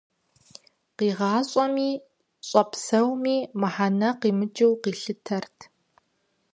[0.97, 1.89] Къигъащӏэми
[2.47, 5.57] щӏэпсэуми мыхьэнэ къимыкӏыу къилъытэрт.